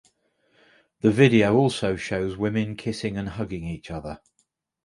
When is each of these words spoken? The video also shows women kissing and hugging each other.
The 1.01 1.11
video 1.11 1.55
also 1.55 1.95
shows 1.95 2.35
women 2.35 2.75
kissing 2.75 3.17
and 3.17 3.29
hugging 3.29 3.65
each 3.67 3.91
other. 3.91 4.19